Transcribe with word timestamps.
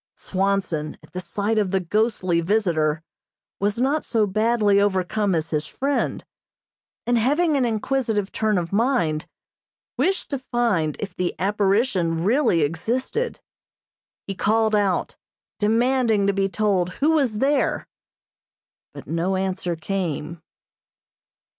Swanson, 0.15 0.97
at 1.03 1.21
sight 1.21 1.59
of 1.59 1.69
the 1.69 1.79
ghostly 1.79 2.41
visitor, 2.41 3.03
was 3.59 3.77
not 3.79 4.03
so 4.03 4.25
badly 4.25 4.81
overcome 4.81 5.35
as 5.35 5.51
his 5.51 5.67
friend, 5.67 6.25
and 7.05 7.19
having 7.19 7.55
an 7.55 7.65
inquisitive 7.65 8.31
turn 8.31 8.57
of 8.57 8.73
mind, 8.73 9.27
wished 9.97 10.31
to 10.31 10.39
find 10.39 10.97
if 10.99 11.15
the 11.15 11.35
apparition 11.37 12.23
really 12.23 12.61
existed. 12.61 13.39
He 14.25 14.33
called 14.33 14.73
out, 14.73 15.17
demanding 15.59 16.25
to 16.25 16.33
be 16.33 16.49
told 16.49 16.93
who 16.93 17.11
was 17.11 17.37
there, 17.37 17.87
but 18.95 19.05
no 19.05 19.35
answer 19.35 19.75
came. 19.75 20.41